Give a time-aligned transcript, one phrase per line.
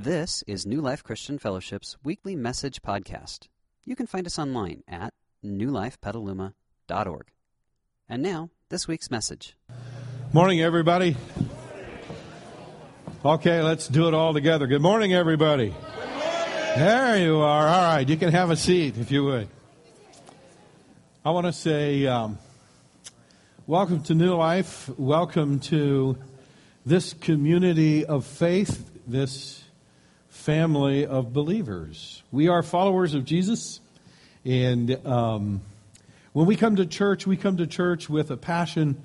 [0.00, 3.48] This is New Life Christian Fellowship's weekly message podcast.
[3.84, 5.12] You can find us online at
[5.44, 7.26] newlifepetaluma.org.
[8.08, 9.56] And now, this week's message.
[10.32, 11.16] Morning, everybody.
[13.24, 14.68] Okay, let's do it all together.
[14.68, 15.74] Good morning, everybody.
[16.76, 17.66] There you are.
[17.66, 19.48] All right, you can have a seat if you would.
[21.24, 22.38] I want to say um,
[23.66, 24.96] welcome to New Life.
[24.96, 26.16] Welcome to
[26.86, 29.64] this community of faith, this
[30.38, 32.22] family of believers.
[32.30, 33.80] We are followers of Jesus,
[34.44, 35.60] and um,
[36.32, 39.02] when we come to church, we come to church with a passion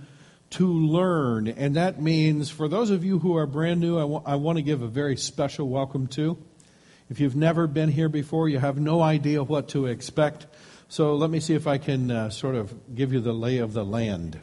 [0.51, 4.21] to learn, and that means for those of you who are brand new, I, w-
[4.23, 6.37] I want to give a very special welcome to.
[7.09, 10.45] If you've never been here before, you have no idea what to expect.
[10.87, 13.73] So let me see if I can uh, sort of give you the lay of
[13.73, 14.39] the land.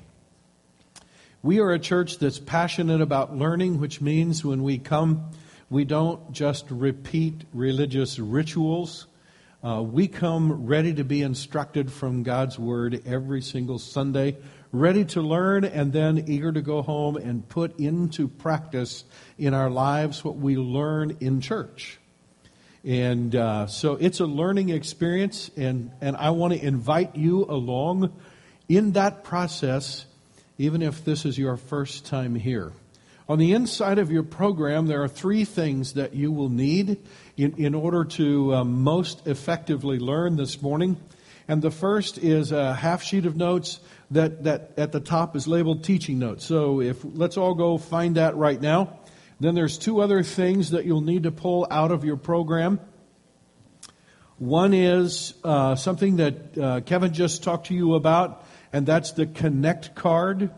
[1.43, 5.31] We are a church that's passionate about learning, which means when we come,
[5.71, 9.07] we don't just repeat religious rituals.
[9.63, 14.37] Uh, we come ready to be instructed from God's Word every single Sunday,
[14.73, 19.05] ready to learn and then eager to go home and put into practice
[19.39, 22.01] in our lives what we learn in church.
[22.83, 28.13] And uh, so it's a learning experience, and, and I want to invite you along
[28.69, 30.07] in that process,
[30.59, 32.73] even if this is your first time here.
[33.31, 36.99] On the inside of your program, there are three things that you will need
[37.37, 41.01] in, in order to um, most effectively learn this morning.
[41.47, 43.79] And the first is a half sheet of notes
[44.11, 46.45] that, that at the top is labeled teaching notes.
[46.45, 48.99] So if let's all go find that right now.
[49.39, 52.81] Then there's two other things that you'll need to pull out of your program.
[54.39, 59.27] One is uh, something that uh, Kevin just talked to you about, and that's the
[59.27, 60.51] Connect card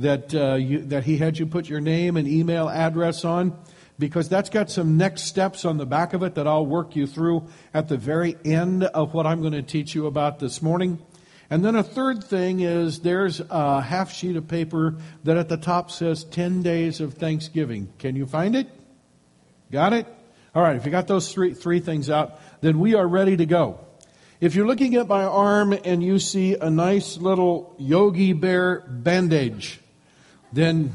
[0.00, 3.56] that, uh, you, that he had you put your name and email address on
[3.98, 7.06] because that's got some next steps on the back of it that I'll work you
[7.06, 10.98] through at the very end of what I'm going to teach you about this morning.
[11.50, 15.56] And then a third thing is there's a half sheet of paper that at the
[15.56, 17.92] top says 10 days of Thanksgiving.
[17.98, 18.68] Can you find it?
[19.70, 20.06] Got it?
[20.54, 23.46] All right, if you got those three, three things out, then we are ready to
[23.46, 23.80] go.
[24.40, 29.79] If you're looking at my arm and you see a nice little Yogi Bear bandage,
[30.52, 30.94] then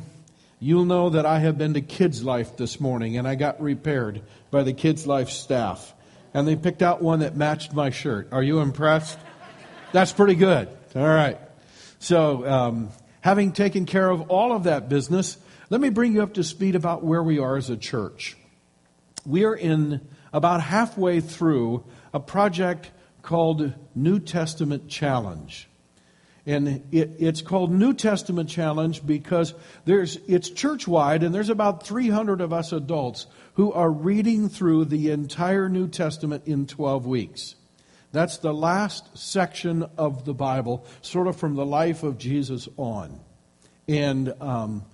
[0.59, 4.21] you'll know that I have been to Kids Life this morning and I got repaired
[4.51, 5.93] by the Kids Life staff.
[6.33, 8.29] And they picked out one that matched my shirt.
[8.31, 9.17] Are you impressed?
[9.93, 10.67] That's pretty good.
[10.95, 11.39] All right.
[11.99, 12.89] So, um,
[13.21, 15.37] having taken care of all of that business,
[15.69, 18.35] let me bring you up to speed about where we are as a church.
[19.25, 25.67] We are in about halfway through a project called New Testament Challenge.
[26.45, 31.87] And it, it's called New Testament Challenge because there's, it's church wide, and there's about
[31.87, 33.25] 300 of us adults
[33.55, 37.55] who are reading through the entire New Testament in 12 weeks.
[38.11, 43.19] That's the last section of the Bible, sort of from the life of Jesus on.
[43.87, 44.85] And um,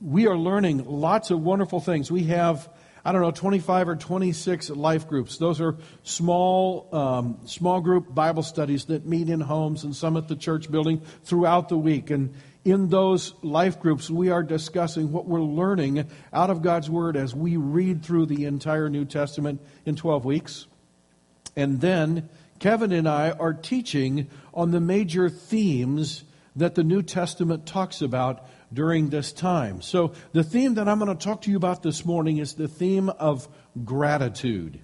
[0.00, 2.10] we are learning lots of wonderful things.
[2.10, 2.68] We have
[3.04, 5.38] I don't know, 25 or 26 life groups.
[5.38, 10.28] Those are small, um, small group Bible studies that meet in homes and some at
[10.28, 12.10] the church building throughout the week.
[12.10, 12.34] And
[12.64, 17.34] in those life groups, we are discussing what we're learning out of God's Word as
[17.34, 20.66] we read through the entire New Testament in 12 weeks.
[21.56, 22.28] And then
[22.58, 26.24] Kevin and I are teaching on the major themes
[26.54, 29.82] that the New Testament talks about during this time.
[29.82, 32.68] So, the theme that I'm going to talk to you about this morning is the
[32.68, 33.48] theme of
[33.84, 34.80] gratitude.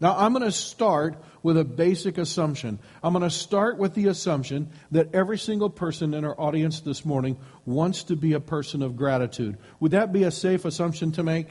[0.00, 2.80] Now, I'm going to start with a basic assumption.
[3.04, 7.04] I'm going to start with the assumption that every single person in our audience this
[7.04, 9.58] morning wants to be a person of gratitude.
[9.78, 11.46] Would that be a safe assumption to make?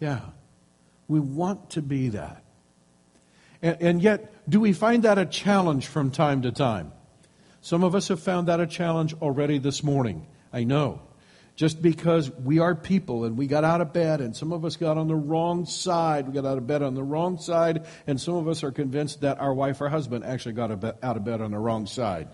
[0.00, 0.20] Yeah.
[1.06, 2.44] We want to be that.
[3.60, 6.92] And, and yet, do we find that a challenge from time to time?
[7.60, 10.26] Some of us have found that a challenge already this morning.
[10.54, 11.02] I know.
[11.56, 14.76] Just because we are people and we got out of bed and some of us
[14.76, 18.20] got on the wrong side, we got out of bed on the wrong side, and
[18.20, 21.40] some of us are convinced that our wife or husband actually got out of bed
[21.40, 22.28] on the wrong side.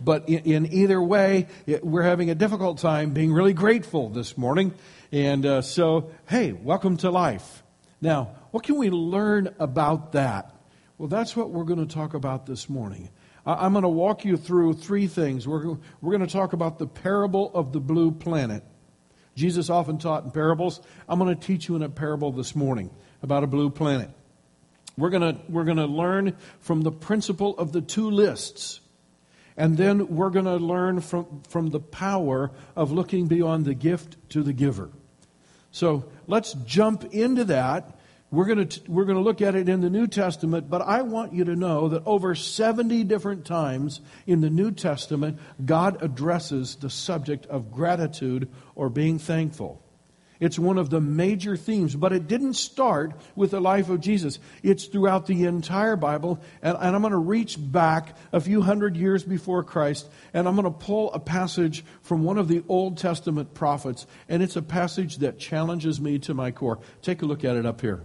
[0.00, 1.46] But in, either way,
[1.82, 4.74] we're having a difficult time being really grateful this morning.
[5.12, 7.62] And uh, so, hey, welcome to life.
[8.00, 10.52] Now, what can we learn about that?
[10.98, 13.08] Well, that's what we're going to talk about this morning.
[13.46, 15.46] I'm going to walk you through three things.
[15.46, 18.62] We're, we're going to talk about the parable of the blue planet.
[19.34, 20.80] Jesus often taught in parables.
[21.08, 22.90] I'm going to teach you in a parable this morning
[23.22, 24.10] about a blue planet.
[24.96, 28.80] We're going to, we're going to learn from the principle of the two lists.
[29.56, 34.16] And then we're going to learn from, from the power of looking beyond the gift
[34.30, 34.90] to the giver.
[35.70, 37.98] So let's jump into that.
[38.34, 41.02] We're going to, we're going to look at it in the New Testament, but I
[41.02, 46.74] want you to know that over 70 different times in the New Testament, God addresses
[46.74, 49.80] the subject of gratitude or being thankful.
[50.40, 54.40] It's one of the major themes, but it didn't start with the life of Jesus.
[54.64, 58.96] It's throughout the entire Bible, and, and I'm going to reach back a few hundred
[58.96, 62.98] years before Christ, and I'm going to pull a passage from one of the Old
[62.98, 66.80] Testament prophets, and it's a passage that challenges me to my core.
[67.00, 68.02] Take a look at it up here.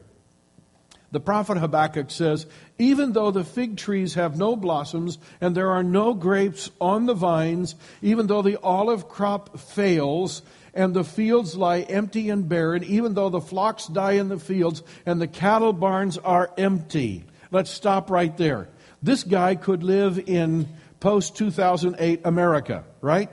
[1.12, 2.46] The prophet Habakkuk says,
[2.78, 7.16] Even though the fig trees have no blossoms and there are no grapes on the
[7.16, 13.16] vines, even though the olive crop fails and the fields lie empty and barren, even
[13.16, 17.24] though the flocks die in the fields and the cattle barns are empty.
[17.52, 18.70] Let's stop right there.
[19.02, 20.70] This guy could live in
[21.00, 23.30] post 2008 America, right?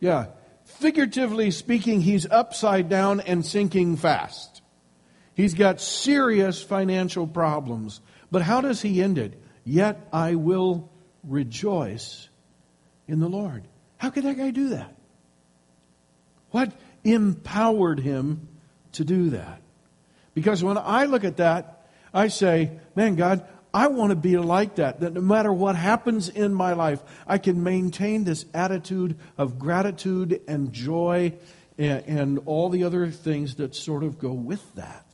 [0.00, 0.26] Yeah.
[0.64, 4.51] Figuratively speaking, he's upside down and sinking fast.
[5.34, 8.00] He's got serious financial problems.
[8.30, 9.40] But how does he end it?
[9.64, 10.90] Yet I will
[11.24, 12.28] rejoice
[13.06, 13.64] in the Lord.
[13.98, 14.94] How could that guy do that?
[16.50, 16.72] What
[17.04, 18.48] empowered him
[18.92, 19.60] to do that?
[20.34, 24.76] Because when I look at that, I say, man, God, I want to be like
[24.76, 29.58] that, that no matter what happens in my life, I can maintain this attitude of
[29.58, 31.32] gratitude and joy
[31.78, 35.06] and, and all the other things that sort of go with that.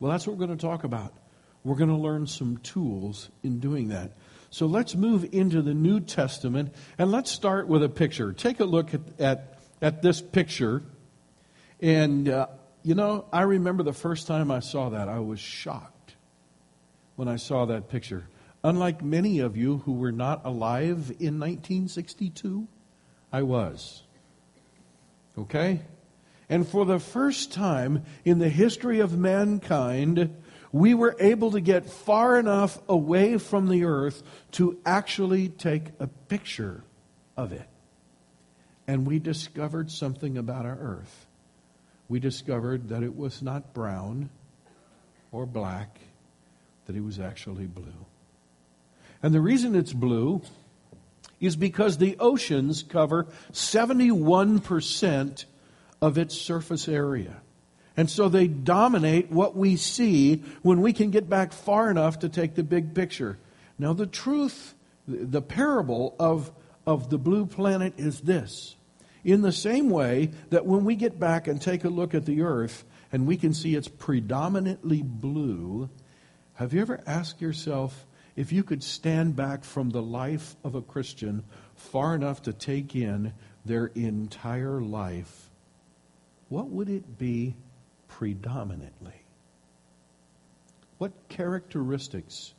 [0.00, 1.14] Well, that's what we're going to talk about.
[1.62, 4.12] We're going to learn some tools in doing that.
[4.50, 8.32] So let's move into the New Testament and let's start with a picture.
[8.32, 10.82] Take a look at, at at this picture.
[11.80, 12.48] And, uh,
[12.82, 16.14] you know, I remember the first time I saw that, I was shocked
[17.16, 18.26] when I saw that picture.
[18.62, 22.68] Unlike many of you who were not alive in 1962,
[23.32, 24.02] I was.
[25.38, 25.80] Okay?
[26.50, 30.36] And for the first time in the history of mankind,
[30.72, 36.06] we were able to get far enough away from the earth to actually take a
[36.06, 36.84] picture
[37.36, 37.66] of it
[38.90, 41.26] and we discovered something about our earth.
[42.08, 44.30] We discovered that it was not brown
[45.30, 46.00] or black,
[46.86, 48.06] that it was actually blue.
[49.22, 50.42] And the reason it's blue
[51.38, 55.44] is because the oceans cover 71%
[56.00, 57.40] of its surface area.
[57.96, 62.28] And so they dominate what we see when we can get back far enough to
[62.28, 63.38] take the big picture.
[63.78, 64.74] Now, the truth,
[65.06, 66.50] the parable of,
[66.86, 68.76] of the blue planet is this
[69.24, 72.42] in the same way that when we get back and take a look at the
[72.42, 75.90] earth and we can see it's predominantly blue,
[76.54, 78.06] have you ever asked yourself
[78.36, 81.44] if you could stand back from the life of a Christian
[81.74, 83.32] far enough to take in
[83.64, 85.49] their entire life,
[86.50, 87.54] what would it be
[88.08, 89.22] predominantly?
[90.98, 92.52] What characteristics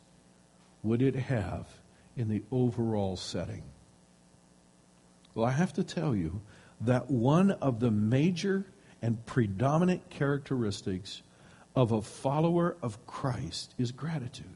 [0.82, 1.68] would it have
[2.16, 3.64] in the overall setting?
[5.36, 6.42] Well, I have to tell you
[6.82, 8.66] that one of the major
[9.02, 11.22] and predominant characteristics
[11.76, 14.56] of a follower of Christ is gratitude.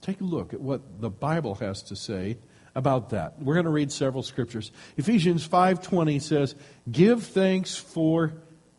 [0.00, 2.36] Take a look at what the Bible has to say
[2.74, 3.40] about that.
[3.40, 4.72] We're going to read several scriptures.
[4.96, 6.54] Ephesians 5:20 says,
[6.90, 8.32] "Give thanks for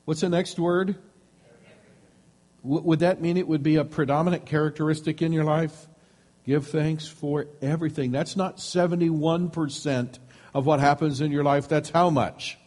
[0.06, 0.96] what's the next word?
[2.66, 5.88] would that mean it would be a predominant characteristic in your life?
[6.46, 8.12] Give thanks for everything.
[8.12, 10.20] That's not 71%
[10.54, 11.68] of what happens in your life.
[11.68, 12.58] That's how much?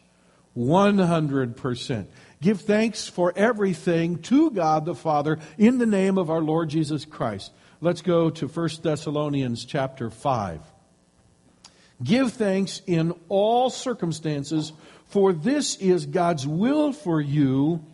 [0.57, 2.07] 100%.
[2.41, 7.05] Give thanks for everything to God the Father in the name of our Lord Jesus
[7.05, 7.52] Christ.
[7.81, 10.61] Let's go to 1 Thessalonians chapter 5.
[12.02, 14.73] Give thanks in all circumstances,
[15.07, 17.85] for this is God's will for you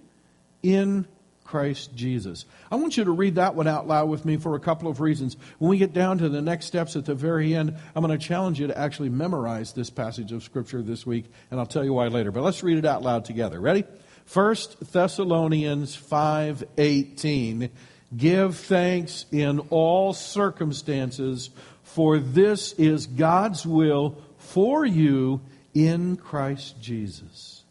[0.63, 1.07] in
[1.45, 2.47] Christ Jesus.
[2.71, 5.01] I want you to read that one out loud with me for a couple of
[5.01, 5.37] reasons.
[5.59, 8.27] When we get down to the next steps at the very end, I'm going to
[8.27, 11.93] challenge you to actually memorize this passage of Scripture this week, and I'll tell you
[11.93, 12.33] why later.
[12.33, 13.61] But let's read it out loud together.
[13.61, 13.85] Ready?
[14.33, 14.57] 1
[14.91, 17.71] Thessalonians 5:18
[18.17, 21.51] Give thanks in all circumstances
[21.83, 25.41] for this is God's will for you
[25.75, 27.65] in Christ Jesus.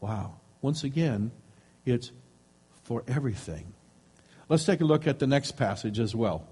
[0.00, 0.34] Wow.
[0.60, 1.32] Once again,
[1.84, 2.10] it's
[2.84, 3.72] for everything.
[4.48, 6.46] Let's take a look at the next passage as well.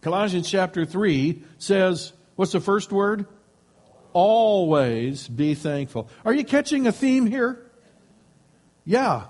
[0.00, 3.26] Colossians chapter 3 says, what's the first word?
[4.12, 6.08] Always be thankful.
[6.24, 7.64] Are you catching a theme here?
[8.84, 9.24] Yeah.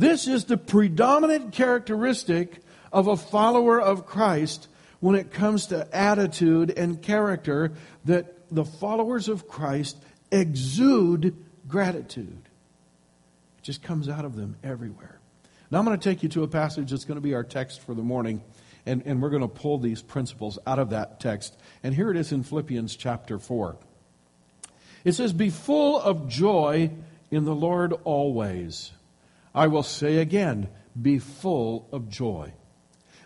[0.00, 4.66] This is the predominant characteristic of a follower of Christ
[5.00, 7.72] when it comes to attitude and character
[8.06, 9.98] that the followers of Christ
[10.32, 11.36] exude
[11.68, 12.40] gratitude.
[13.58, 15.20] It just comes out of them everywhere.
[15.70, 17.82] Now I'm going to take you to a passage that's going to be our text
[17.82, 18.42] for the morning,
[18.86, 21.58] and, and we're going to pull these principles out of that text.
[21.82, 23.76] And here it is in Philippians chapter 4.
[25.04, 26.90] It says, Be full of joy
[27.30, 28.92] in the Lord always.
[29.54, 30.68] I will say again,
[31.00, 32.52] be full of joy.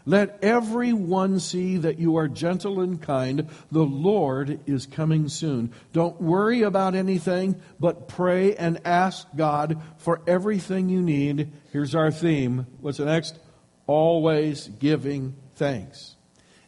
[0.07, 3.49] Let everyone see that you are gentle and kind.
[3.73, 5.73] The Lord is coming soon.
[5.95, 11.51] Don't worry about anything, but pray and ask God for everything you need.
[11.73, 12.67] Here's our theme.
[12.81, 13.39] What's the next?
[13.87, 16.17] Always giving thanks.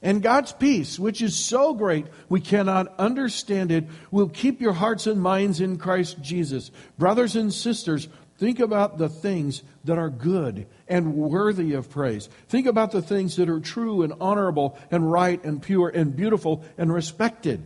[0.01, 5.07] And God's peace, which is so great we cannot understand it, will keep your hearts
[5.07, 6.71] and minds in Christ Jesus.
[6.97, 12.29] Brothers and sisters, think about the things that are good and worthy of praise.
[12.49, 16.65] Think about the things that are true and honorable and right and pure and beautiful
[16.77, 17.65] and respected.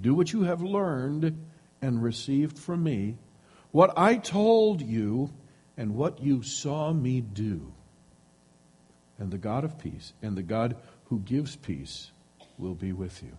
[0.00, 1.46] Do what you have learned
[1.80, 3.16] and received from me,
[3.70, 5.30] what I told you,
[5.76, 7.72] and what you saw me do.
[9.18, 10.76] And the God of peace and the God
[11.06, 12.10] who gives peace
[12.58, 13.36] will be with you.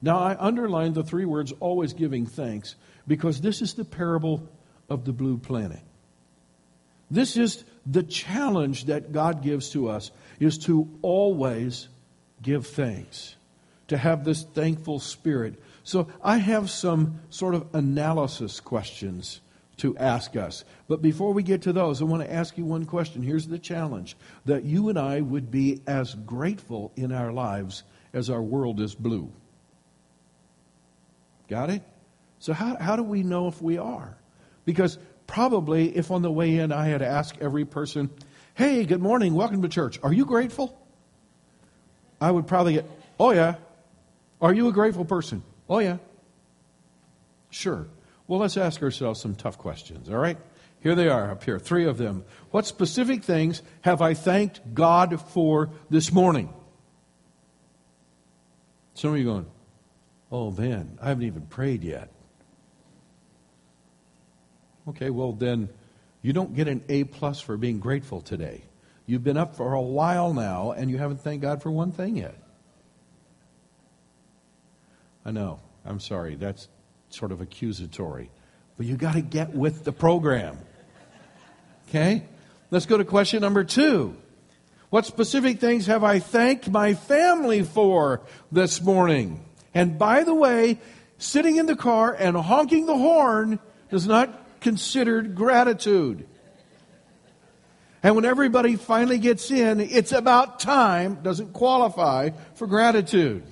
[0.00, 2.76] Now, I underline the three words always giving thanks
[3.06, 4.48] because this is the parable
[4.88, 5.80] of the blue planet.
[7.10, 11.88] This is the challenge that God gives to us is to always
[12.42, 13.36] give thanks,
[13.88, 15.60] to have this thankful spirit.
[15.82, 19.40] So I have some sort of analysis questions
[19.78, 20.64] to ask us.
[20.86, 23.22] But before we get to those, I want to ask you one question.
[23.22, 28.28] Here's the challenge that you and I would be as grateful in our lives as
[28.28, 29.32] our world is blue.
[31.48, 31.82] Got it?
[32.38, 34.16] So, how, how do we know if we are?
[34.64, 38.10] Because probably if on the way in I had asked every person,
[38.54, 40.78] hey, good morning, welcome to church, are you grateful?
[42.20, 43.56] I would probably get, oh yeah.
[44.40, 45.42] Are you a grateful person?
[45.68, 45.98] Oh yeah.
[47.50, 47.88] Sure.
[48.26, 50.38] Well, let's ask ourselves some tough questions, all right?
[50.80, 52.24] Here they are up here, three of them.
[52.50, 56.52] What specific things have I thanked God for this morning?
[58.94, 59.46] Some of you going,
[60.30, 62.10] oh man, I haven't even prayed yet.
[64.88, 65.68] Okay, well then
[66.22, 68.62] you don't get an A plus for being grateful today.
[69.06, 72.16] You've been up for a while now and you haven't thanked God for one thing
[72.16, 72.36] yet.
[75.24, 75.60] I know.
[75.84, 76.34] I'm sorry.
[76.34, 76.68] That's
[77.08, 78.30] sort of accusatory.
[78.76, 80.58] But you got to get with the program.
[81.88, 82.24] Okay?
[82.70, 84.16] Let's go to question number two.
[84.90, 89.44] What specific things have I thanked my family for this morning?
[89.74, 90.78] And by the way,
[91.18, 93.58] sitting in the car and honking the horn
[93.90, 96.26] is not considered gratitude.
[98.02, 103.42] And when everybody finally gets in, it's about time, doesn't qualify for gratitude.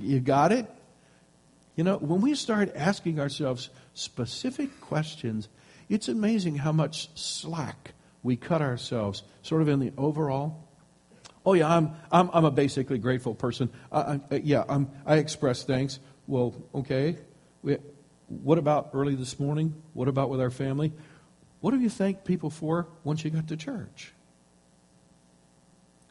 [0.00, 0.66] You got it?
[1.76, 5.48] You know, when we start asking ourselves specific questions,
[5.88, 10.63] it's amazing how much slack we cut ourselves, sort of in the overall.
[11.44, 13.70] Oh yeah, I'm I'm, I'm a basically grateful person.
[13.92, 15.98] I, I, yeah, I'm, I express thanks.
[16.26, 17.18] Well, okay,
[17.62, 17.78] we,
[18.28, 19.74] what about early this morning?
[19.92, 20.92] What about with our family?
[21.60, 24.12] What do you thank people for once you got to church?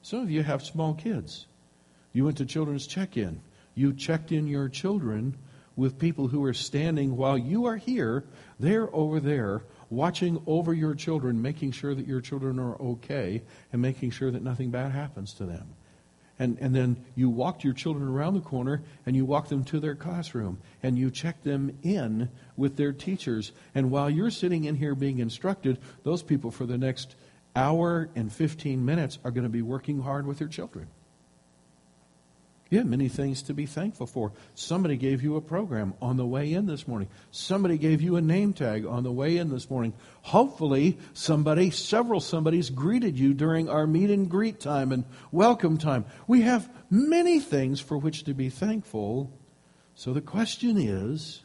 [0.01, 1.47] Some of you have small kids.
[2.11, 3.41] You went to children's check in.
[3.75, 5.37] You checked in your children
[5.75, 8.23] with people who are standing while you are here.
[8.59, 9.63] They're over there
[9.93, 14.43] watching over your children, making sure that your children are okay and making sure that
[14.43, 15.75] nothing bad happens to them
[16.39, 19.79] and, and then you walked your children around the corner and you walked them to
[19.79, 23.51] their classroom and you checked them in with their teachers.
[23.75, 27.15] And while you're sitting in here being instructed, those people for the next
[27.55, 30.87] hour and 15 minutes are going to be working hard with their children.
[32.73, 34.31] You have many things to be thankful for.
[34.55, 37.07] Somebody gave you a program on the way in this morning.
[37.29, 39.93] Somebody gave you a name tag on the way in this morning.
[40.23, 46.05] Hopefully, somebody, several somebody's greeted you during our meet and greet time and welcome time.
[46.25, 49.31] We have many things for which to be thankful.
[49.93, 51.43] So the question is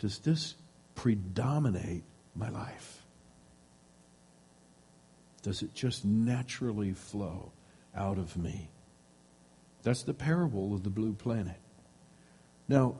[0.00, 0.56] Does this
[0.96, 2.02] predominate
[2.34, 3.04] my life?
[5.42, 7.52] Does it just naturally flow?
[7.96, 8.70] Out of me.
[9.82, 11.56] That's the parable of the blue planet.
[12.68, 12.96] Now,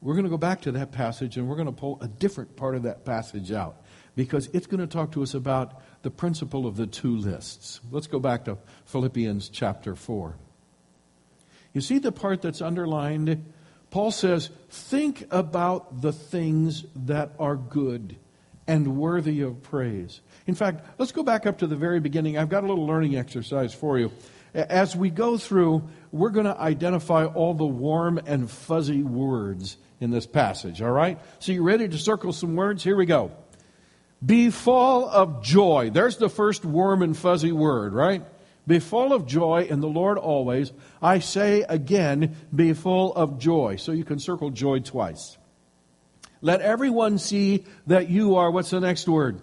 [0.00, 2.56] we're going to go back to that passage and we're going to pull a different
[2.56, 3.82] part of that passage out
[4.14, 7.80] because it's going to talk to us about the principle of the two lists.
[7.90, 10.36] Let's go back to Philippians chapter 4.
[11.72, 13.52] You see the part that's underlined?
[13.90, 18.16] Paul says, Think about the things that are good
[18.68, 20.20] and worthy of praise.
[20.46, 22.38] In fact, let's go back up to the very beginning.
[22.38, 24.12] I've got a little learning exercise for you.
[24.54, 30.10] As we go through, we're going to identify all the warm and fuzzy words in
[30.10, 31.18] this passage, all right?
[31.38, 32.84] So you ready to circle some words?
[32.84, 33.32] Here we go.
[34.24, 35.90] Be full of joy.
[35.90, 38.22] There's the first warm and fuzzy word, right?
[38.66, 40.72] Be full of joy in the Lord always.
[41.00, 43.76] I say again, be full of joy.
[43.76, 45.37] So you can circle joy twice.
[46.40, 49.40] Let everyone see that you are, what's the next word?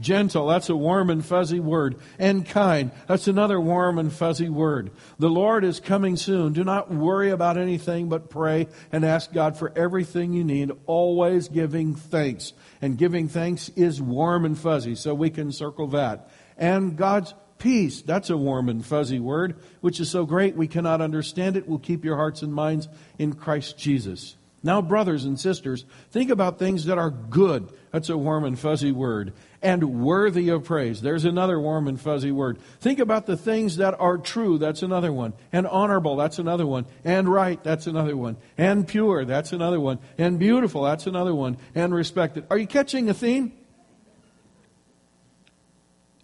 [0.00, 1.96] Gentle, that's a warm and fuzzy word.
[2.18, 4.90] And kind, that's another warm and fuzzy word.
[5.20, 6.52] The Lord is coming soon.
[6.52, 11.48] Do not worry about anything but pray and ask God for everything you need, always
[11.48, 12.52] giving thanks.
[12.82, 16.28] And giving thanks is warm and fuzzy, so we can circle that.
[16.58, 21.02] And God's peace, that's a warm and fuzzy word, which is so great we cannot
[21.02, 24.34] understand it, will keep your hearts and minds in Christ Jesus.
[24.64, 27.70] Now, brothers and sisters, think about things that are good.
[27.92, 29.34] That's a warm and fuzzy word.
[29.60, 31.02] And worthy of praise.
[31.02, 32.58] There's another warm and fuzzy word.
[32.80, 34.56] Think about the things that are true.
[34.56, 35.34] That's another one.
[35.52, 36.16] And honorable.
[36.16, 36.86] That's another one.
[37.04, 37.62] And right.
[37.62, 38.38] That's another one.
[38.56, 39.26] And pure.
[39.26, 39.98] That's another one.
[40.16, 40.82] And beautiful.
[40.82, 41.58] That's another one.
[41.74, 42.46] And respected.
[42.48, 43.52] Are you catching a theme?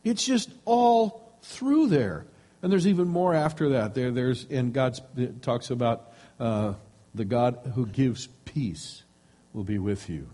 [0.02, 2.24] It's just all through there.
[2.62, 3.94] And there's even more after that.
[3.94, 4.98] There, there's, and God
[5.42, 6.74] talks about, uh,
[7.14, 9.02] the God who gives peace
[9.52, 10.28] will be with you.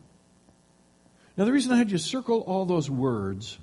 [1.37, 3.59] Now, the reason I had you circle all those words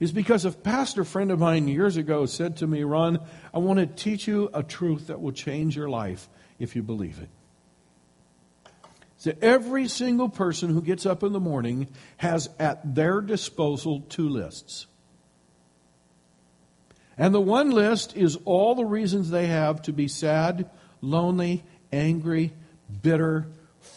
[0.00, 3.20] is because a pastor friend of mine years ago said to me, Ron,
[3.54, 6.28] I want to teach you a truth that will change your life
[6.58, 7.28] if you believe it.
[9.16, 14.28] So every single person who gets up in the morning has at their disposal two
[14.28, 14.86] lists.
[17.16, 20.68] And the one list is all the reasons they have to be sad,
[21.00, 21.62] lonely,
[21.92, 22.52] angry,
[23.02, 23.46] bitter,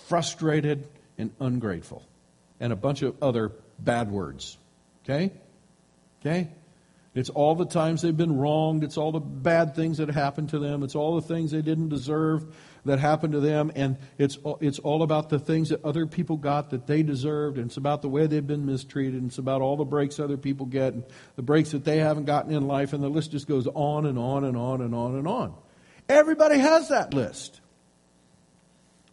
[0.08, 0.88] frustrated,
[1.18, 2.04] and ungrateful.
[2.60, 4.58] And a bunch of other bad words.
[5.04, 5.32] Okay?
[6.22, 6.50] Okay?
[7.16, 8.84] It's all the times they've been wronged.
[8.84, 10.84] It's all the bad things that happened to them.
[10.84, 13.72] It's all the things they didn't deserve that happened to them.
[13.74, 17.58] And it's, it's all about the things that other people got that they deserved.
[17.58, 19.22] And it's about the way they've been mistreated.
[19.22, 21.05] And it's about all the breaks other people get and
[21.38, 22.92] the breaks that they haven't gotten in life.
[22.92, 25.53] And the list just goes on and on and on and on and on.
[26.10, 27.62] Everybody has that list.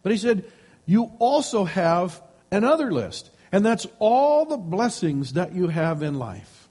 [0.03, 0.45] But he said,
[0.85, 6.69] You also have another list, and that's all the blessings that you have in life,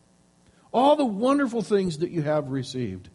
[0.73, 3.09] all the wonderful things that you have received.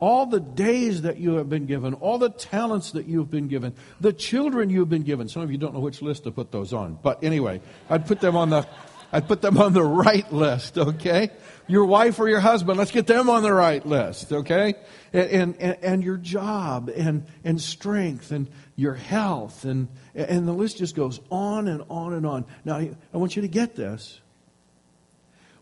[0.00, 3.72] All the days that you have been given, all the talents that you've been given,
[4.00, 5.28] the children you've been given.
[5.28, 6.98] Some of you don't know which list to put those on.
[7.00, 8.66] But anyway, I'd put them on the
[9.12, 11.30] I'd put them on the right list, okay?
[11.68, 14.74] Your wife or your husband, let's get them on the right list, okay?
[15.12, 20.78] And, and, and your job and, and strength and your health and, and the list
[20.78, 22.46] just goes on and on and on.
[22.64, 24.18] Now, I want you to get this.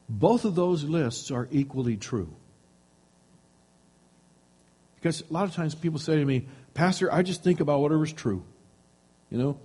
[0.09, 2.33] Both of those lists are equally true.
[4.97, 8.13] Because a lot of times people say to me, Pastor, I just think about whatever's
[8.13, 8.45] true.
[9.29, 9.61] You know?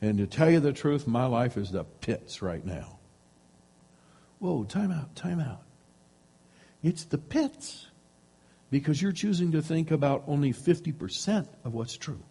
[0.00, 2.99] And to tell you the truth, my life is the pits right now.
[4.40, 5.62] Whoa, time out, time out.
[6.82, 7.86] It's the pits
[8.70, 12.22] because you're choosing to think about only 50% of what's true.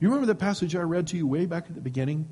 [0.00, 2.28] You remember the passage I read to you way back at the beginning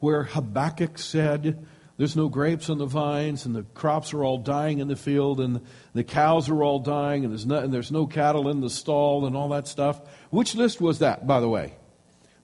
[0.00, 1.64] where Habakkuk said,
[1.96, 5.40] There's no grapes on the vines, and the crops are all dying in the field,
[5.40, 5.60] and
[5.94, 9.26] the cows are all dying, and there's no, and there's no cattle in the stall,
[9.26, 10.00] and all that stuff.
[10.30, 11.74] Which list was that, by the way?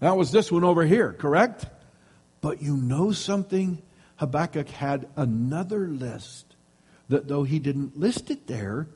[0.00, 1.66] That was this one over here, correct?
[2.40, 3.82] But you know something?
[4.22, 6.54] Habakkuk had another list
[7.08, 8.87] that though he didn't list it there,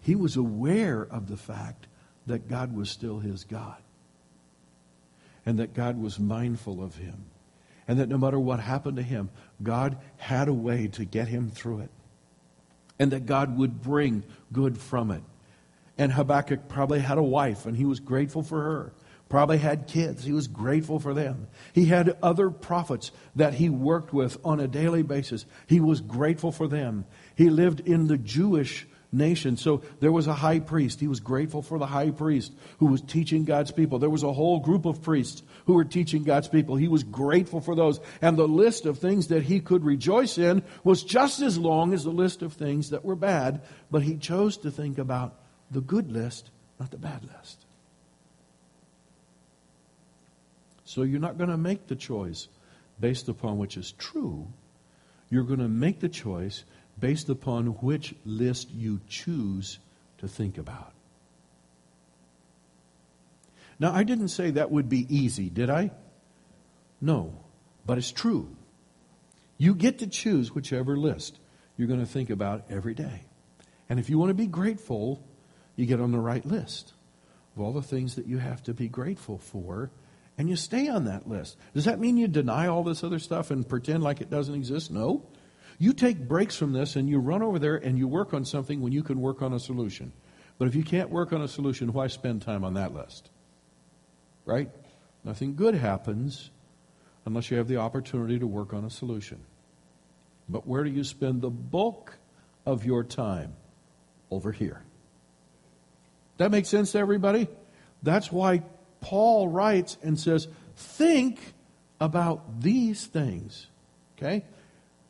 [0.00, 1.88] he was aware of the fact
[2.28, 3.82] that God was still his God.
[5.44, 7.24] And that God was mindful of him.
[7.88, 9.28] And that no matter what happened to him,
[9.60, 11.90] God had a way to get him through it.
[12.96, 15.24] And that God would bring good from it.
[15.98, 18.92] And Habakkuk probably had a wife, and he was grateful for her
[19.34, 20.22] probably had kids.
[20.22, 21.48] He was grateful for them.
[21.72, 25.44] He had other prophets that he worked with on a daily basis.
[25.66, 27.04] He was grateful for them.
[27.34, 29.56] He lived in the Jewish nation.
[29.56, 31.00] So there was a high priest.
[31.00, 33.98] He was grateful for the high priest who was teaching God's people.
[33.98, 36.76] There was a whole group of priests who were teaching God's people.
[36.76, 37.98] He was grateful for those.
[38.22, 42.04] And the list of things that he could rejoice in was just as long as
[42.04, 45.34] the list of things that were bad, but he chose to think about
[45.72, 47.63] the good list, not the bad list.
[50.94, 52.46] So you're not going to make the choice
[53.00, 54.46] based upon which is true.
[55.28, 56.62] You're going to make the choice
[57.00, 59.80] based upon which list you choose
[60.18, 60.92] to think about.
[63.80, 65.90] Now, I didn't say that would be easy, did I?
[67.00, 67.40] No,
[67.84, 68.56] but it's true.
[69.58, 71.40] You get to choose whichever list
[71.76, 73.24] you're going to think about every day.
[73.88, 75.26] And if you want to be grateful,
[75.74, 76.92] you get on the right list
[77.56, 79.90] of all the things that you have to be grateful for,
[80.36, 81.56] and you stay on that list.
[81.74, 84.90] Does that mean you deny all this other stuff and pretend like it doesn't exist?
[84.90, 85.26] No.
[85.78, 88.80] You take breaks from this and you run over there and you work on something
[88.80, 90.12] when you can work on a solution.
[90.58, 93.30] But if you can't work on a solution, why spend time on that list?
[94.44, 94.70] Right?
[95.24, 96.50] Nothing good happens
[97.26, 99.40] unless you have the opportunity to work on a solution.
[100.48, 102.18] But where do you spend the bulk
[102.66, 103.54] of your time?
[104.30, 104.82] Over here.
[106.38, 107.46] That makes sense to everybody?
[108.02, 108.62] That's why
[109.04, 111.38] Paul writes and says, think
[112.00, 113.66] about these things.
[114.16, 114.42] Okay?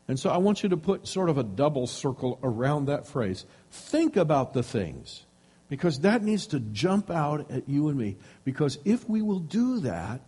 [0.09, 3.45] And so I want you to put sort of a double circle around that phrase.
[3.71, 5.23] Think about the things.
[5.69, 8.17] Because that needs to jump out at you and me.
[8.43, 10.19] Because if we will do that,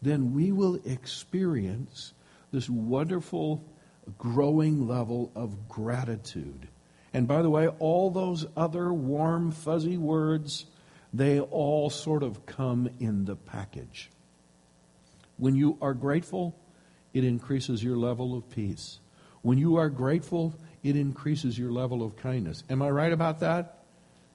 [0.00, 2.12] then we will experience
[2.52, 3.64] this wonderful
[4.18, 6.68] growing level of gratitude.
[7.12, 10.66] And by the way, all those other warm, fuzzy words,
[11.12, 14.10] they all sort of come in the package.
[15.36, 16.58] When you are grateful,
[17.14, 18.98] it increases your level of peace.
[19.42, 22.64] When you are grateful, it increases your level of kindness.
[22.68, 23.84] Am I right about that?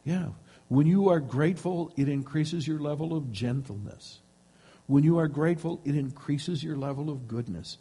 [0.03, 0.29] Yeah.
[0.69, 4.19] When you are grateful, it increases your level of gentleness.
[4.87, 7.77] When you are grateful, it increases your level of goodness.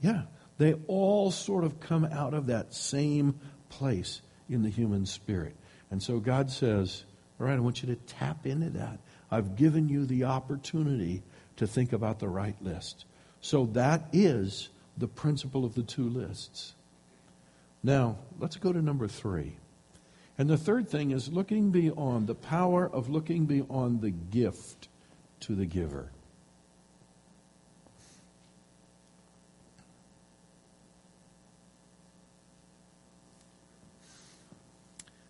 [0.00, 0.22] Yeah,
[0.58, 5.56] they all sort of come out of that same place in the human spirit.
[5.90, 7.04] And so God says,
[7.40, 8.98] All right, I want you to tap into that.
[9.30, 11.22] I've given you the opportunity
[11.56, 13.06] to think about the right list.
[13.40, 16.74] So that is the principle of the two lists.
[17.82, 19.56] Now, let's go to number three.
[20.36, 24.88] And the third thing is looking beyond, the power of looking beyond the gift
[25.40, 26.12] to the giver.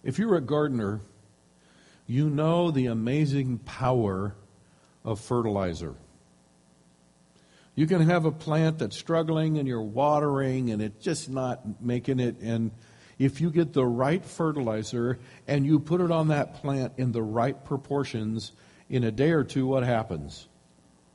[0.03, 1.01] If you're a gardener,
[2.11, 4.35] you know the amazing power
[5.05, 5.95] of fertilizer.
[7.77, 12.19] You can have a plant that's struggling and you're watering and it's just not making
[12.19, 12.41] it.
[12.41, 12.73] And
[13.21, 17.23] if you get the right fertilizer and you put it on that plant in the
[17.23, 18.51] right proportions,
[18.89, 20.49] in a day or two, what happens?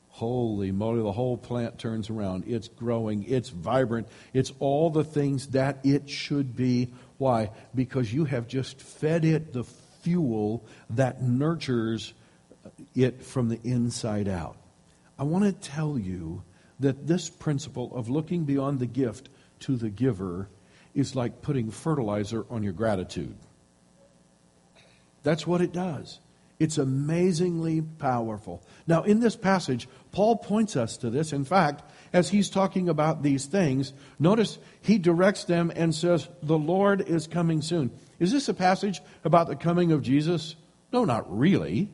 [0.08, 2.44] Holy moly, the whole plant turns around.
[2.46, 6.88] It's growing, it's vibrant, it's all the things that it should be.
[7.18, 7.50] Why?
[7.74, 9.66] Because you have just fed it the
[10.06, 12.14] fuel that nurtures
[12.94, 14.56] it from the inside out.
[15.18, 16.44] I want to tell you
[16.78, 19.28] that this principle of looking beyond the gift
[19.60, 20.48] to the giver
[20.94, 23.34] is like putting fertilizer on your gratitude.
[25.24, 26.20] That's what it does.
[26.60, 28.62] It's amazingly powerful.
[28.86, 31.32] Now, in this passage, Paul points us to this.
[31.32, 36.56] In fact, as he's talking about these things, notice he directs them and says, The
[36.56, 37.90] Lord is coming soon.
[38.18, 40.56] Is this a passage about the coming of Jesus?
[40.92, 41.90] No, not really.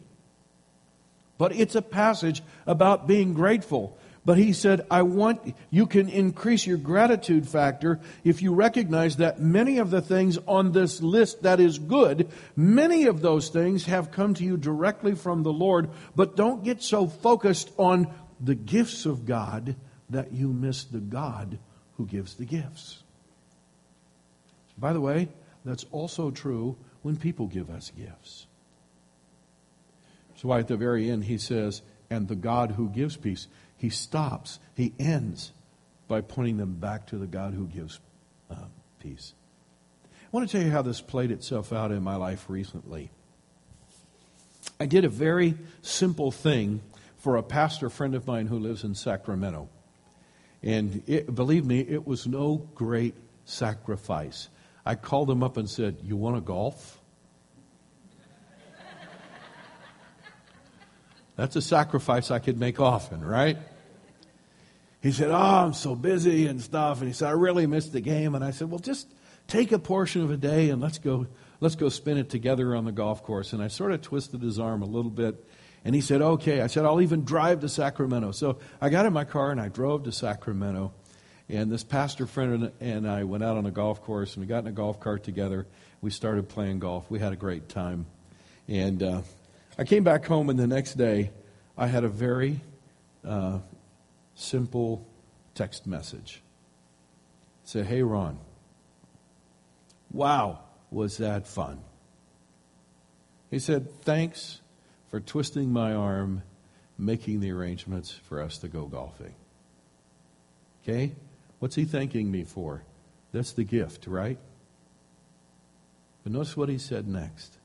[1.38, 3.98] But it's a passage about being grateful.
[4.24, 9.40] But he said, I want, you can increase your gratitude factor if you recognize that
[9.40, 14.12] many of the things on this list that is good, many of those things have
[14.12, 19.06] come to you directly from the Lord, but don't get so focused on the gifts
[19.06, 19.74] of God
[20.10, 21.58] that you miss the God
[21.96, 23.02] who gives the gifts.
[24.78, 25.28] By the way,
[25.64, 28.46] that's also true when people give us gifts.
[30.36, 33.48] So why at the very end he says, and the God who gives peace.
[33.76, 35.52] He stops, he ends
[36.08, 38.00] by pointing them back to the God who gives
[38.50, 38.56] uh,
[39.00, 39.32] peace.
[40.04, 43.10] I want to tell you how this played itself out in my life recently.
[44.78, 46.82] I did a very simple thing
[47.16, 49.68] for a pastor friend of mine who lives in Sacramento.
[50.62, 54.48] And it, believe me, it was no great sacrifice.
[54.84, 56.98] I called him up and said, You want to golf?
[61.36, 63.56] That's a sacrifice I could make often, right?
[65.00, 67.00] He said, Oh, I'm so busy and stuff.
[67.00, 68.34] And he said, I really missed the game.
[68.34, 69.08] And I said, Well, just
[69.48, 71.26] take a portion of a day and let's go,
[71.60, 73.52] let's go spin it together on the golf course.
[73.52, 75.44] And I sort of twisted his arm a little bit.
[75.84, 76.60] And he said, Okay.
[76.60, 78.32] I said, I'll even drive to Sacramento.
[78.32, 80.92] So I got in my car and I drove to Sacramento.
[81.52, 84.60] And this pastor friend and I went out on a golf course and we got
[84.60, 85.66] in a golf cart together.
[86.00, 87.10] We started playing golf.
[87.10, 88.06] We had a great time.
[88.68, 89.20] And uh,
[89.76, 91.30] I came back home, and the next day,
[91.76, 92.60] I had a very
[93.22, 93.58] uh,
[94.34, 95.06] simple
[95.54, 96.42] text message.
[97.64, 98.38] It said, Hey, Ron,
[100.10, 100.60] wow,
[100.90, 101.82] was that fun?
[103.50, 104.62] He said, Thanks
[105.08, 106.44] for twisting my arm,
[106.96, 109.34] making the arrangements for us to go golfing.
[110.82, 111.12] Okay?
[111.62, 112.82] What's he thanking me for?
[113.30, 114.36] That's the gift, right?
[116.24, 117.56] But notice what he said next.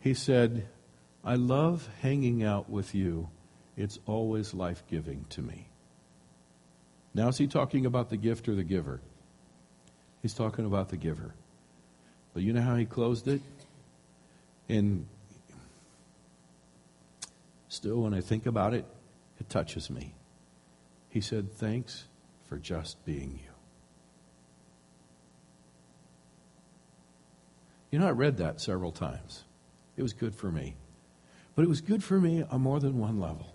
[0.00, 0.68] He said,
[1.24, 3.30] I love hanging out with you.
[3.74, 5.70] It's always life giving to me.
[7.14, 9.00] Now, is he talking about the gift or the giver?
[10.20, 11.34] He's talking about the giver.
[12.34, 13.40] But you know how he closed it?
[14.68, 15.06] And
[17.70, 18.84] still, when I think about it,
[19.40, 20.12] it touches me.
[21.08, 22.08] He said, Thanks
[22.46, 23.50] for just being you.
[27.90, 29.44] You know, I read that several times.
[29.96, 30.76] It was good for me.
[31.54, 33.54] But it was good for me on more than one level.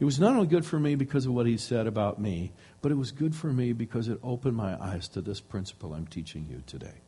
[0.00, 2.90] It was not only good for me because of what he said about me, but
[2.90, 6.46] it was good for me because it opened my eyes to this principle I'm teaching
[6.50, 7.02] you today.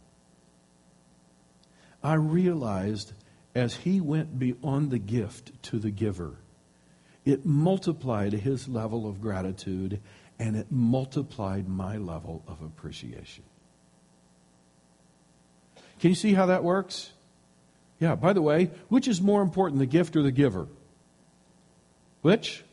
[2.03, 3.15] I realized
[3.55, 6.37] as he went beyond the gift to the giver,
[7.25, 10.01] it multiplied his level of gratitude
[10.43, 13.45] and it multiplied my level of appreciation.
[16.01, 17.13] Can you see how that works?
[18.01, 20.67] Yeah, by the way, which is more important, the gift or the giver?
[22.23, 22.65] Which?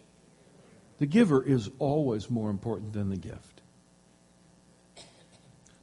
[0.98, 3.62] The giver is always more important than the gift.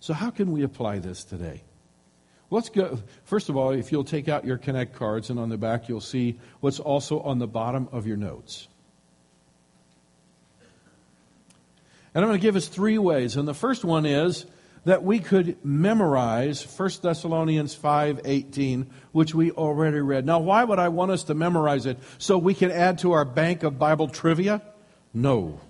[0.00, 1.62] So, how can we apply this today?
[2.50, 2.98] Let's go.
[3.22, 6.00] First of all, if you'll take out your Connect cards, and on the back you'll
[6.00, 8.66] see what's also on the bottom of your notes.
[12.16, 13.36] And I'm going to give us three ways.
[13.36, 14.46] And the first one is
[14.86, 20.24] that we could memorize 1 Thessalonians 5:18, which we already read.
[20.24, 21.98] Now, why would I want us to memorize it?
[22.16, 24.62] So we can add to our bank of Bible trivia?
[25.12, 25.60] No.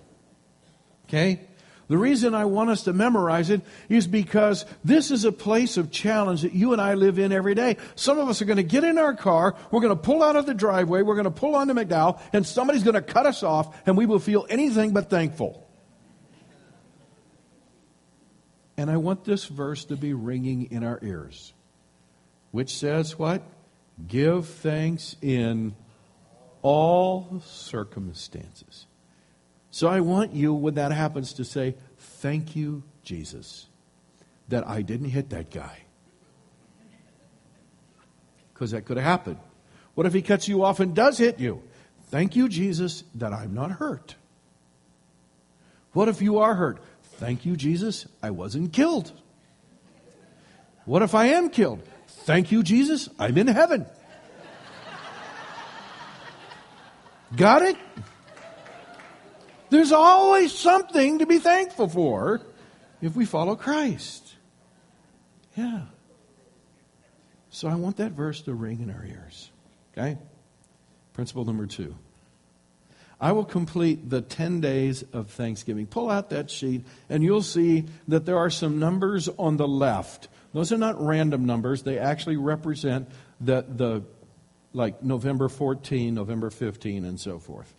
[1.08, 1.40] Okay?
[1.88, 5.90] The reason I want us to memorize it is because this is a place of
[5.90, 7.76] challenge that you and I live in every day.
[7.96, 10.36] Some of us are going to get in our car, we're going to pull out
[10.36, 13.42] of the driveway, we're going to pull onto McDowell, and somebody's going to cut us
[13.42, 15.65] off, and we will feel anything but thankful.
[18.76, 21.54] And I want this verse to be ringing in our ears,
[22.50, 23.42] which says what?
[24.06, 25.74] Give thanks in
[26.60, 28.86] all circumstances.
[29.70, 33.66] So I want you, when that happens, to say, Thank you, Jesus,
[34.48, 35.78] that I didn't hit that guy.
[38.52, 39.38] Because that could have happened.
[39.94, 41.62] What if he cuts you off and does hit you?
[42.08, 44.14] Thank you, Jesus, that I'm not hurt.
[45.92, 46.78] What if you are hurt?
[47.14, 49.12] Thank you, Jesus, I wasn't killed.
[50.84, 51.82] What if I am killed?
[52.06, 53.86] Thank you, Jesus, I'm in heaven.
[57.34, 57.76] Got it?
[59.70, 62.40] There's always something to be thankful for
[63.00, 64.34] if we follow Christ.
[65.56, 65.82] Yeah.
[67.50, 69.50] So I want that verse to ring in our ears.
[69.92, 70.18] Okay?
[71.14, 71.96] Principle number two.
[73.20, 75.86] I will complete the 10 days of Thanksgiving.
[75.86, 80.28] Pull out that sheet, and you'll see that there are some numbers on the left.
[80.52, 83.08] Those are not random numbers, they actually represent
[83.40, 84.02] the, the
[84.72, 87.72] like November 14, November 15, and so forth.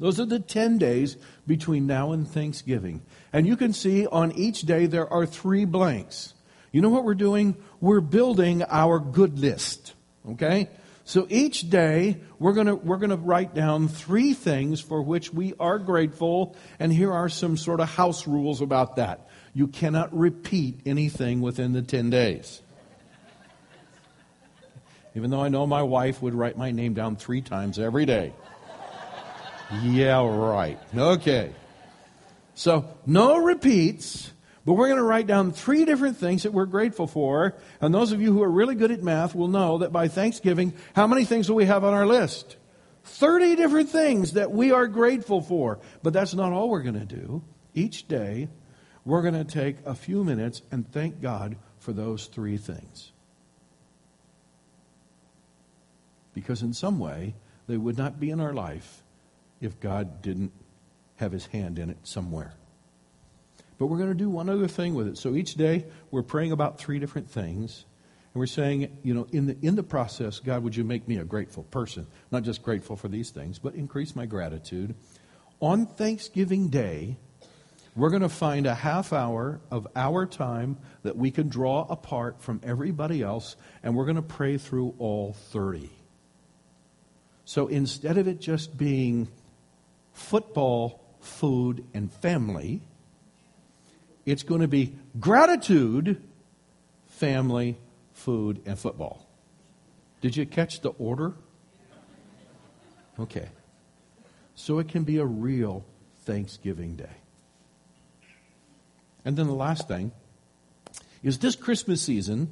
[0.00, 1.16] Those are the 10 days
[1.46, 3.02] between now and Thanksgiving.
[3.32, 6.34] And you can see on each day there are three blanks.
[6.72, 7.56] You know what we're doing?
[7.80, 9.94] We're building our good list.
[10.28, 10.68] Okay?
[11.04, 15.32] So each day we're going to we're going to write down three things for which
[15.32, 19.28] we are grateful and here are some sort of house rules about that.
[19.52, 22.62] You cannot repeat anything within the 10 days.
[25.14, 28.32] Even though I know my wife would write my name down 3 times every day.
[29.82, 30.78] Yeah, right.
[30.94, 31.52] Okay.
[32.54, 34.30] So, no repeats,
[34.64, 37.56] but we're going to write down three different things that we're grateful for.
[37.80, 40.74] And those of you who are really good at math will know that by Thanksgiving,
[40.94, 42.56] how many things will we have on our list?
[43.04, 45.80] 30 different things that we are grateful for.
[46.02, 47.42] But that's not all we're going to do.
[47.74, 48.48] Each day,
[49.04, 53.10] we're going to take a few minutes and thank God for those three things.
[56.34, 57.34] Because in some way,
[57.66, 59.02] they would not be in our life
[59.60, 60.52] if God didn't
[61.16, 62.54] have his hand in it somewhere.
[63.82, 65.18] But we're going to do one other thing with it.
[65.18, 67.84] So each day we're praying about three different things.
[68.32, 71.16] And we're saying, you know, in the, in the process, God, would you make me
[71.16, 72.06] a grateful person?
[72.30, 74.94] Not just grateful for these things, but increase my gratitude.
[75.58, 77.16] On Thanksgiving Day,
[77.96, 82.40] we're going to find a half hour of our time that we can draw apart
[82.40, 85.90] from everybody else, and we're going to pray through all 30.
[87.44, 89.26] So instead of it just being
[90.12, 92.82] football, food, and family.
[94.24, 96.22] It's going to be gratitude,
[97.06, 97.78] family,
[98.12, 99.26] food, and football.
[100.20, 101.34] Did you catch the order?
[103.18, 103.48] Okay.
[104.54, 105.84] So it can be a real
[106.20, 107.16] Thanksgiving Day.
[109.24, 110.12] And then the last thing
[111.22, 112.48] is this Christmas season,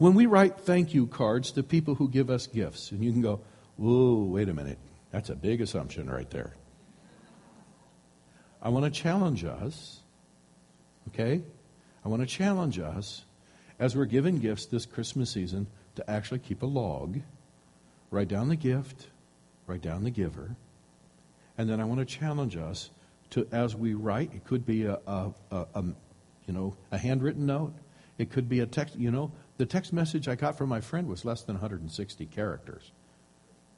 [0.00, 3.20] When we write thank you cards to people who give us gifts, and you can
[3.20, 3.42] go,
[3.76, 4.78] whoa, wait a minute.
[5.10, 6.54] That's a big assumption right there.
[8.62, 10.00] I want to challenge us,
[11.08, 11.42] okay?
[12.04, 13.24] I want to challenge us
[13.78, 17.20] as we're giving gifts this Christmas season to actually keep a log,
[18.10, 19.08] write down the gift,
[19.66, 20.56] write down the giver,
[21.58, 22.90] and then I want to challenge us
[23.30, 25.82] to, as we write, it could be a, a, a, a
[26.46, 27.74] you know, a handwritten note.
[28.18, 31.06] It could be a text, you know, the text message I got from my friend
[31.06, 32.92] was less than 160 characters.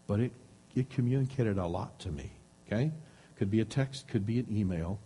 [0.07, 0.33] But it,
[0.75, 2.33] it communicated a lot to me,
[2.67, 2.93] okay?
[3.37, 5.01] Could be a text, could be an email.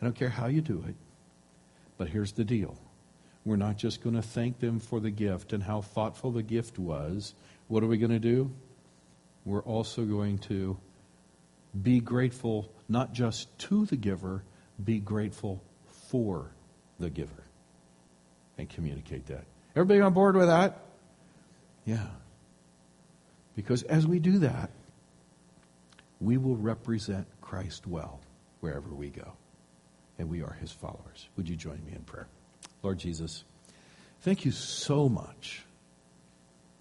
[0.00, 0.94] I don't care how you do it.
[2.02, 2.76] But here's the deal.
[3.44, 6.76] We're not just going to thank them for the gift and how thoughtful the gift
[6.76, 7.32] was.
[7.68, 8.50] What are we going to do?
[9.44, 10.76] We're also going to
[11.80, 14.42] be grateful not just to the giver,
[14.82, 15.62] be grateful
[16.10, 16.50] for
[16.98, 17.44] the giver
[18.58, 19.44] and communicate that.
[19.76, 20.80] Everybody on board with that?
[21.84, 22.08] Yeah.
[23.54, 24.70] Because as we do that,
[26.20, 28.18] we will represent Christ well
[28.58, 29.34] wherever we go.
[30.18, 31.28] And we are his followers.
[31.36, 32.28] Would you join me in prayer?
[32.82, 33.44] Lord Jesus,
[34.20, 35.64] thank you so much.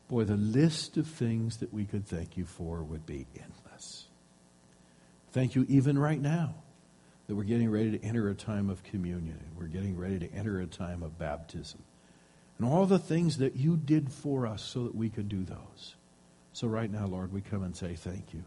[0.09, 4.05] Boy, the list of things that we could thank you for would be endless.
[5.31, 6.55] Thank you even right now
[7.27, 9.39] that we're getting ready to enter a time of communion.
[9.57, 11.81] We're getting ready to enter a time of baptism.
[12.57, 15.95] And all the things that you did for us so that we could do those.
[16.51, 18.43] So right now, Lord, we come and say thank you.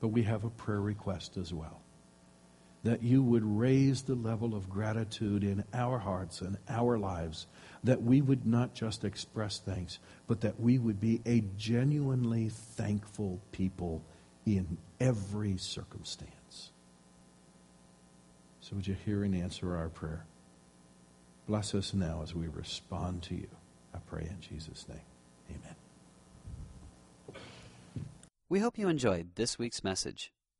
[0.00, 1.80] But we have a prayer request as well.
[2.82, 7.46] That you would raise the level of gratitude in our hearts and our lives.
[7.84, 13.40] That we would not just express thanks, but that we would be a genuinely thankful
[13.52, 14.02] people
[14.46, 16.72] in every circumstance.
[18.60, 20.24] So would you hear and answer our prayer?
[21.46, 23.48] Bless us now as we respond to you.
[23.94, 25.00] I pray in Jesus' name.
[25.50, 25.74] Amen.
[28.48, 30.32] We hope you enjoyed this week's message.